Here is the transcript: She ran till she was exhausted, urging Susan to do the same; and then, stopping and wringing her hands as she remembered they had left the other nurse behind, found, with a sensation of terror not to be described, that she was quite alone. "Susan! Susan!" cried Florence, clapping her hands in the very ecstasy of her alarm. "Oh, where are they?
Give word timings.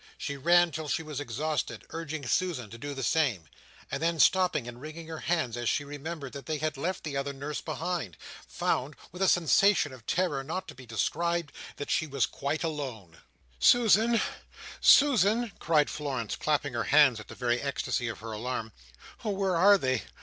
She 0.17 0.35
ran 0.35 0.71
till 0.71 0.87
she 0.87 1.03
was 1.03 1.19
exhausted, 1.19 1.85
urging 1.91 2.25
Susan 2.25 2.71
to 2.71 2.79
do 2.79 2.95
the 2.95 3.03
same; 3.03 3.47
and 3.91 4.01
then, 4.01 4.19
stopping 4.19 4.67
and 4.67 4.81
wringing 4.81 5.05
her 5.09 5.19
hands 5.19 5.55
as 5.55 5.69
she 5.69 5.83
remembered 5.83 6.33
they 6.33 6.57
had 6.57 6.75
left 6.75 7.03
the 7.03 7.15
other 7.15 7.33
nurse 7.33 7.61
behind, 7.61 8.17
found, 8.47 8.95
with 9.11 9.21
a 9.21 9.27
sensation 9.27 9.93
of 9.93 10.07
terror 10.07 10.43
not 10.43 10.67
to 10.69 10.73
be 10.73 10.87
described, 10.87 11.51
that 11.75 11.91
she 11.91 12.07
was 12.07 12.25
quite 12.25 12.63
alone. 12.63 13.19
"Susan! 13.59 14.19
Susan!" 14.79 15.51
cried 15.59 15.87
Florence, 15.91 16.35
clapping 16.35 16.73
her 16.73 16.85
hands 16.85 17.19
in 17.19 17.25
the 17.27 17.35
very 17.35 17.61
ecstasy 17.61 18.07
of 18.07 18.21
her 18.21 18.31
alarm. 18.31 18.71
"Oh, 19.23 19.29
where 19.29 19.55
are 19.55 19.77
they? 19.77 20.01